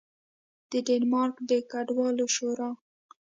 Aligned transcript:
د 0.71 0.73
ډنمارک 0.87 1.35
د 1.49 1.51
کډوالو 1.71 2.25
شورا 2.35 2.69